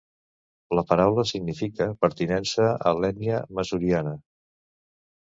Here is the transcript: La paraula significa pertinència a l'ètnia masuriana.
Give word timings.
La 0.79 0.83
paraula 0.91 1.25
significa 1.33 1.87
pertinència 2.07 2.73
a 2.93 2.97
l'ètnia 3.03 3.47
masuriana. 3.61 4.19